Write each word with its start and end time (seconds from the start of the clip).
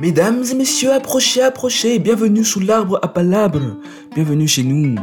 Mesdames 0.00 0.42
et 0.50 0.54
messieurs, 0.54 0.92
approchez, 0.92 1.42
approchez, 1.42 1.98
bienvenue 1.98 2.44
sous 2.44 2.60
l'arbre 2.60 2.98
à 3.02 3.08
palabres, 3.08 3.76
bienvenue 4.14 4.48
chez 4.48 4.62
nous. 4.62 4.96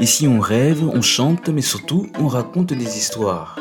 Ici 0.00 0.26
on 0.26 0.40
rêve, 0.40 0.82
on 0.92 1.02
chante, 1.02 1.48
mais 1.48 1.60
surtout 1.60 2.06
on 2.18 2.26
raconte 2.26 2.72
des 2.72 2.98
histoires. 2.98 3.58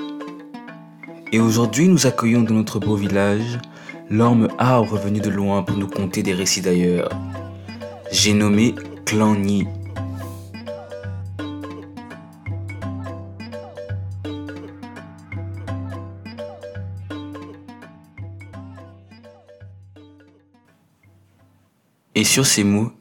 Et 1.31 1.39
aujourd'hui 1.39 1.87
nous 1.87 2.07
accueillons 2.07 2.41
dans 2.41 2.55
notre 2.55 2.79
beau 2.79 2.95
village 2.95 3.59
l'orme 4.09 4.47
arbre 4.57 4.97
venu 4.97 5.19
de 5.19 5.29
loin 5.29 5.63
pour 5.63 5.77
nous 5.77 5.87
conter 5.87 6.23
des 6.23 6.33
récits 6.33 6.61
d'ailleurs. 6.61 7.09
J'ai 8.11 8.33
nommé 8.33 8.73
Clanny. 9.05 9.67
Et 22.15 22.23
sur 22.23 22.45
ces 22.45 22.63
mots, 22.63 22.91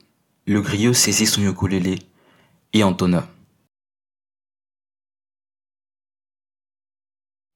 le 0.47 0.61
griot 0.61 0.95
saisit 0.95 1.27
son 1.27 1.43
ukulélé 1.43 1.99
et 2.73 2.83
entonna. 2.83 3.29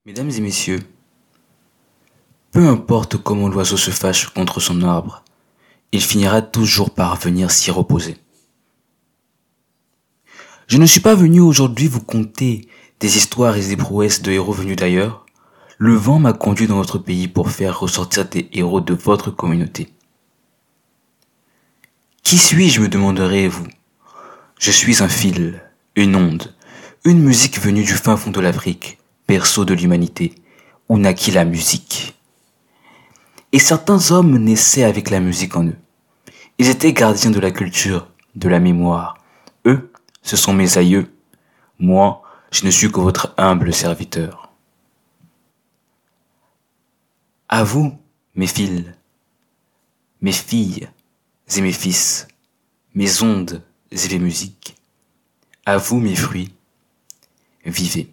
Mesdames 0.04 0.30
et 0.30 0.40
messieurs, 0.40 0.80
peu 2.52 2.68
importe 2.68 3.16
comment 3.16 3.48
l'oiseau 3.48 3.76
se 3.76 3.90
fâche 3.90 4.28
contre 4.28 4.60
son 4.60 4.82
arbre, 4.82 5.24
il 5.92 6.02
finira 6.02 6.42
toujours 6.42 6.90
par 6.90 7.16
venir 7.16 7.50
s'y 7.50 7.70
reposer. 7.70 8.16
Je 10.66 10.78
ne 10.78 10.86
suis 10.86 11.00
pas 11.00 11.14
venu 11.14 11.40
aujourd'hui 11.40 11.86
vous 11.86 12.02
conter 12.02 12.68
des 13.00 13.16
histoires 13.16 13.56
et 13.56 13.66
des 13.66 13.76
prouesses 13.76 14.20
de 14.22 14.32
héros 14.32 14.52
venus 14.52 14.76
d'ailleurs. 14.76 15.24
Le 15.78 15.94
vent 15.94 16.18
m'a 16.18 16.32
conduit 16.32 16.66
dans 16.66 16.76
votre 16.76 16.98
pays 16.98 17.28
pour 17.28 17.50
faire 17.50 17.80
ressortir 17.80 18.28
des 18.28 18.48
héros 18.52 18.80
de 18.80 18.94
votre 18.94 19.30
communauté. 19.30 19.95
Qui 22.26 22.38
suis-je, 22.38 22.80
me 22.80 22.88
demanderez-vous? 22.88 23.68
Je 24.58 24.72
suis 24.72 25.00
un 25.00 25.06
fil, 25.08 25.62
une 25.94 26.16
onde, 26.16 26.56
une 27.04 27.22
musique 27.22 27.60
venue 27.60 27.84
du 27.84 27.92
fin 27.92 28.16
fond 28.16 28.32
de 28.32 28.40
l'Afrique, 28.40 28.98
berceau 29.28 29.64
de 29.64 29.74
l'humanité, 29.74 30.34
où 30.88 30.98
naquit 30.98 31.30
la 31.30 31.44
musique. 31.44 32.16
Et 33.52 33.60
certains 33.60 34.10
hommes 34.10 34.38
naissaient 34.38 34.82
avec 34.82 35.10
la 35.10 35.20
musique 35.20 35.54
en 35.54 35.66
eux. 35.66 35.76
Ils 36.58 36.68
étaient 36.68 36.92
gardiens 36.92 37.30
de 37.30 37.38
la 37.38 37.52
culture, 37.52 38.08
de 38.34 38.48
la 38.48 38.58
mémoire. 38.58 39.18
Eux, 39.64 39.92
ce 40.22 40.36
sont 40.36 40.52
mes 40.52 40.78
aïeux. 40.78 41.08
Moi, 41.78 42.22
je 42.50 42.66
ne 42.66 42.72
suis 42.72 42.90
que 42.90 42.98
votre 42.98 43.34
humble 43.36 43.72
serviteur. 43.72 44.50
À 47.48 47.62
vous, 47.62 47.96
mes 48.34 48.48
fils, 48.48 48.82
mes 50.20 50.32
filles, 50.32 50.88
et 51.54 51.60
mes 51.60 51.72
fils, 51.72 52.26
mes 52.94 53.22
ondes 53.22 53.62
et 53.90 54.08
les 54.08 54.18
musiques. 54.18 54.76
À 55.64 55.78
vous 55.78 56.00
mes 56.00 56.16
fruits, 56.16 56.52
vivez. 57.64 58.08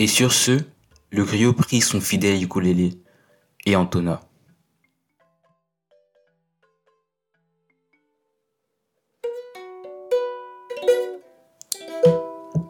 Et 0.00 0.06
sur 0.06 0.32
ce, 0.32 0.60
le 1.10 1.24
griot 1.24 1.52
prit 1.52 1.80
son 1.80 2.00
fidèle 2.00 2.42
ukulélé 2.42 2.92
et 3.66 3.74
entonna. 3.74 4.20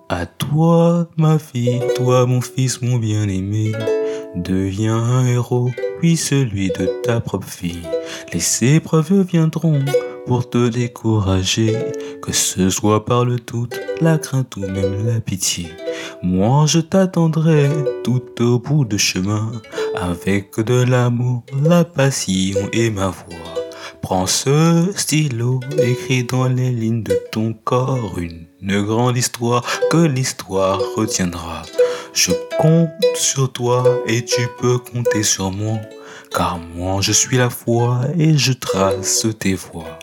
À 0.08 0.24
toi, 0.24 1.10
ma 1.18 1.38
fille, 1.38 1.82
toi, 1.96 2.24
mon 2.24 2.40
fils, 2.40 2.80
mon 2.80 2.96
bien-aimé, 2.96 3.72
deviens 4.34 4.96
un 4.96 5.26
héros, 5.26 5.70
puis 5.98 6.16
celui 6.16 6.68
de 6.68 7.02
ta 7.02 7.20
propre 7.20 7.46
fille. 7.46 7.86
Les 8.32 8.74
épreuves 8.74 9.20
viendront 9.20 9.84
pour 10.28 10.50
te 10.50 10.68
décourager, 10.68 11.74
que 12.20 12.32
ce 12.32 12.68
soit 12.68 13.06
par 13.06 13.24
le 13.24 13.36
doute, 13.36 13.80
la 14.02 14.18
crainte 14.18 14.54
ou 14.56 14.60
même 14.60 15.06
la 15.06 15.20
pitié. 15.20 15.68
Moi 16.22 16.66
je 16.66 16.80
t'attendrai 16.80 17.70
tout 18.04 18.22
au 18.40 18.58
bout 18.58 18.84
de 18.84 18.98
chemin, 18.98 19.50
avec 19.96 20.60
de 20.60 20.82
l'amour, 20.82 21.44
la 21.62 21.82
passion 21.84 22.60
et 22.74 22.90
ma 22.90 23.08
voix. 23.08 23.54
Prends 24.02 24.26
ce 24.26 24.92
stylo, 24.94 25.60
écris 25.78 26.24
dans 26.24 26.46
les 26.46 26.70
lignes 26.70 27.02
de 27.02 27.18
ton 27.32 27.54
corps 27.54 28.18
une, 28.18 28.46
grande 28.84 29.16
histoire 29.16 29.64
que 29.90 29.96
l'histoire 29.96 30.78
retiendra. 30.94 31.62
Je 32.12 32.32
compte 32.58 32.90
sur 33.14 33.50
toi 33.50 33.82
et 34.06 34.22
tu 34.26 34.42
peux 34.60 34.76
compter 34.76 35.22
sur 35.22 35.50
moi, 35.50 35.78
car 36.36 36.58
moi 36.74 37.00
je 37.00 37.12
suis 37.12 37.38
la 37.38 37.48
foi 37.48 38.02
et 38.18 38.36
je 38.36 38.52
trace 38.52 39.26
tes 39.38 39.54
voies. 39.54 39.98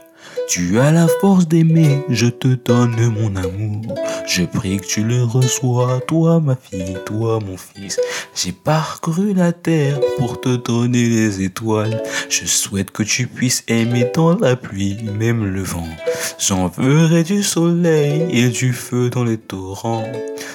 Tu 0.48 0.80
as 0.80 0.92
la 0.92 1.08
force 1.22 1.48
d'aimer, 1.48 2.02
je 2.08 2.28
te 2.28 2.50
donne 2.50 2.96
mon 3.10 3.36
amour. 3.36 3.96
Je 4.28 4.44
prie 4.44 4.78
que 4.78 4.86
tu 4.86 5.04
le 5.04 5.24
reçois, 5.24 6.02
toi 6.08 6.40
ma 6.40 6.56
fille, 6.56 6.98
toi 7.06 7.40
mon 7.40 7.58
fils. 7.58 8.00
J'ai 8.36 8.52
parcouru 8.52 9.34
la 9.34 9.54
terre 9.54 10.00
pour 10.18 10.40
te 10.40 10.56
donner 10.56 11.08
les 11.08 11.42
étoiles. 11.42 12.02
Je 12.30 12.46
souhaite 12.46 12.92
que 12.92 13.02
tu 13.02 13.26
puisses 13.26 13.64
aimer 13.68 14.12
dans 14.14 14.38
la 14.38 14.56
pluie, 14.56 14.98
même 15.18 15.46
le 15.46 15.64
vent. 15.64 15.88
J'enverrai 16.38 17.24
du 17.24 17.42
soleil 17.42 18.28
et 18.30 18.50
du 18.50 18.72
feu 18.72 19.10
dans 19.10 19.24
les 19.24 19.38
torrents. 19.38 20.06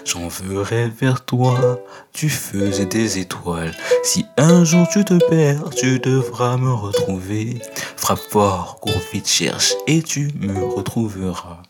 J'enverrai 0.05 0.91
vers 1.01 1.25
toi 1.25 1.81
du 2.15 2.29
feu 2.29 2.71
et 2.81 2.87
des 2.87 3.19
étoiles. 3.19 3.75
Si 4.03 4.25
un 4.37 4.65
jour 4.65 4.87
tu 4.93 5.05
te 5.05 5.15
perds, 5.29 5.71
tu 5.71 5.99
devras 5.99 6.57
me 6.57 6.73
retrouver. 6.73 7.61
Frappe 7.97 8.21
fort, 8.31 8.79
cours 8.81 9.01
vite, 9.13 9.29
cherche 9.29 9.75
et 9.91 10.03
tu 10.03 10.29
me 10.39 10.63
retrouveras. 10.77 11.63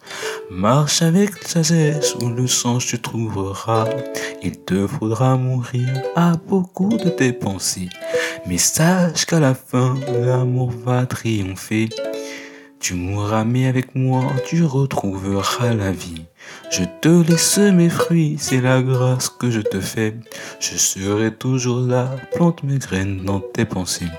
Marche 0.50 1.00
avec 1.00 1.30
sagesse 1.42 2.14
où 2.16 2.28
le 2.28 2.46
sens 2.46 2.84
tu 2.84 3.00
trouveras. 3.00 3.88
Il 4.42 4.58
te 4.58 4.86
faudra 4.86 5.38
mourir 5.38 5.88
à 6.16 6.32
beaucoup 6.36 6.98
de 6.98 7.08
tes 7.08 7.32
pensées. 7.32 7.88
Mais 8.46 8.58
sache 8.58 9.24
qu'à 9.24 9.40
la 9.40 9.54
fin, 9.54 9.96
l'amour 10.22 10.70
va 10.70 11.06
triompher. 11.06 11.88
Tu 12.78 12.92
mourras 12.92 13.44
mais 13.44 13.66
avec 13.66 13.94
moi, 13.94 14.22
tu 14.46 14.64
retrouveras 14.64 15.72
la 15.72 15.92
vie. 15.92 16.24
Je 16.70 16.84
te 17.00 17.30
laisse 17.30 17.58
mes 17.58 17.88
fruits, 17.88 18.36
c'est 18.38 18.60
la 18.60 18.82
grâce 18.82 19.28
que 19.28 19.50
je 19.50 19.60
te 19.60 19.80
fais. 19.80 20.14
Je 20.60 20.76
serai 20.76 21.30
toujours 21.32 21.80
là, 21.80 22.16
plante 22.34 22.62
mes 22.64 22.78
graines 22.78 23.22
dans 23.24 23.40
tes 23.40 23.64
pensées. 23.64 24.12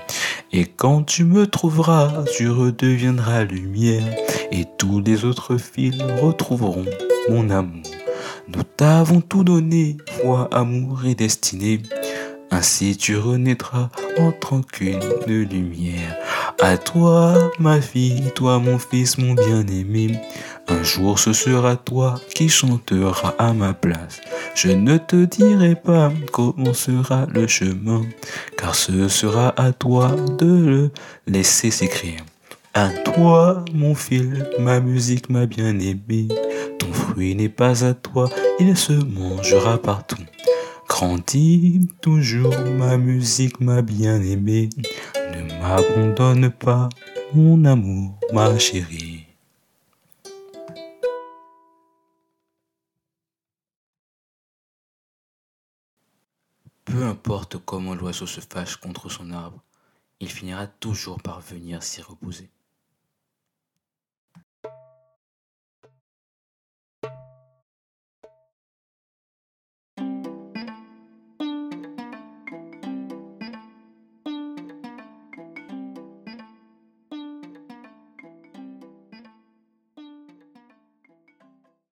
Et 0.54 0.66
quand 0.66 1.04
tu 1.04 1.24
me 1.24 1.46
trouveras, 1.46 2.24
tu 2.36 2.50
redeviendras 2.50 3.44
lumière. 3.44 4.04
Et 4.50 4.66
tous 4.76 5.00
les 5.00 5.24
autres 5.24 5.56
fils 5.56 5.96
retrouveront 6.20 6.84
mon 7.30 7.48
amour. 7.48 7.82
Nous 8.48 8.62
t'avons 8.62 9.22
tout 9.22 9.44
donné, 9.44 9.96
foi, 10.20 10.48
amour 10.52 11.06
et 11.06 11.14
destinée. 11.14 11.80
Ainsi 12.50 12.98
tu 12.98 13.16
renaîtras 13.16 13.88
en 14.18 14.30
tranquille 14.30 15.00
lumière. 15.26 16.18
À 16.60 16.76
toi, 16.76 17.50
ma 17.58 17.80
fille, 17.80 18.30
toi, 18.34 18.58
mon 18.58 18.78
fils, 18.78 19.18
mon 19.18 19.34
bien-aimé. 19.34 20.20
Un 20.68 20.82
jour 20.82 21.18
ce 21.18 21.32
sera 21.32 21.76
toi 21.76 22.20
qui 22.34 22.48
chanteras 22.48 23.34
à 23.38 23.52
ma 23.52 23.72
place. 23.72 24.20
Je 24.54 24.68
ne 24.68 24.98
te 24.98 25.24
dirai 25.24 25.74
pas 25.74 26.12
comment 26.30 26.74
sera 26.74 27.26
le 27.32 27.46
chemin, 27.46 28.02
car 28.56 28.74
ce 28.74 29.08
sera 29.08 29.52
à 29.60 29.72
toi 29.72 30.14
de 30.38 30.46
le 30.46 30.90
laisser 31.26 31.70
s'écrire. 31.70 32.22
À 32.74 32.88
toi, 32.88 33.64
mon 33.74 33.94
fil, 33.94 34.48
ma 34.58 34.80
musique, 34.80 35.28
ma 35.28 35.46
bien-aimée. 35.46 36.28
Ton 36.78 36.92
fruit 36.92 37.34
n'est 37.34 37.48
pas 37.48 37.84
à 37.84 37.92
toi, 37.92 38.30
il 38.60 38.76
se 38.76 38.92
mangera 38.92 39.78
partout. 39.78 40.22
Grandis 41.02 41.88
toujours 42.00 42.56
ma 42.78 42.96
musique, 42.96 43.58
ma 43.58 43.82
bien-aimée. 43.82 44.70
Ne 45.16 45.58
m'abandonne 45.58 46.48
pas, 46.48 46.88
mon 47.34 47.64
amour, 47.64 48.20
ma 48.32 48.56
chérie. 48.56 49.26
Peu 56.84 57.02
importe 57.02 57.56
comment 57.64 57.96
l'oiseau 57.96 58.28
se 58.28 58.40
fâche 58.40 58.76
contre 58.76 59.08
son 59.08 59.32
arbre, 59.32 59.60
il 60.20 60.28
finira 60.28 60.68
toujours 60.68 61.20
par 61.20 61.40
venir 61.40 61.82
s'y 61.82 62.00
reposer. 62.00 62.48